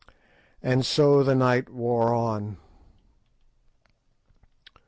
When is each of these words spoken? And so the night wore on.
And 0.63 0.83
so 0.83 1.21
the 1.23 1.35
night 1.35 1.69
wore 1.69 2.11
on. 2.11 2.57